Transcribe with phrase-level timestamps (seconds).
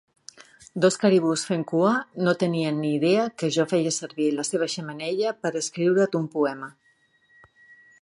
[0.85, 1.91] Dos caribús fent cua
[2.29, 6.77] no tenien ni idea que jo feia servir la seva xemeneia per escriure't un poema.